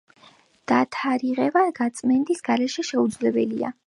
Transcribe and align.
დათარიღება 0.71 1.63
გაწმენდის 1.81 2.41
გარეშე 2.49 2.87
შეუძლებელია. 2.91 3.71